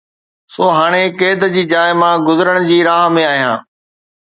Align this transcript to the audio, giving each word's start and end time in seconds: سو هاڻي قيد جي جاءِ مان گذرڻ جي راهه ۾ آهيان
سو 0.53 0.63
هاڻي 0.77 1.03
قيد 1.19 1.41
جي 1.55 1.63
جاءِ 1.75 1.91
مان 2.01 2.15
گذرڻ 2.31 2.59
جي 2.73 2.79
راهه 2.91 3.15
۾ 3.21 3.29
آهيان 3.35 3.57